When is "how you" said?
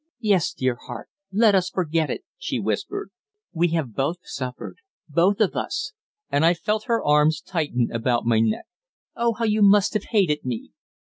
9.33-9.61